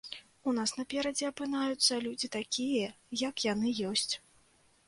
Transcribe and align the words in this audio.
У 0.51 0.53
нас 0.59 0.71
наперадзе 0.79 1.27
апынаюцца 1.31 1.99
людзі 2.05 2.31
такія, 2.39 2.89
як 3.29 3.47
яны 3.53 3.75
ёсць. 3.93 4.11